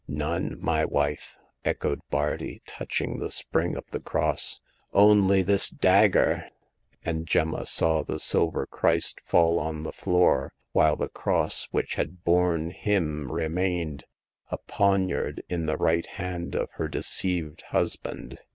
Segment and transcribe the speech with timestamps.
[0.25, 4.59] "None, my wife!" echoed Bardi, touching the spring of the cross
[5.03, 6.49] —"only this dagger!"
[7.05, 12.23] and Gemma saw the silver Christ fall on the floor, while the cross which had
[12.23, 14.05] borne Him remained,
[14.49, 18.39] a poniard, in the right hand of her deceived hus band.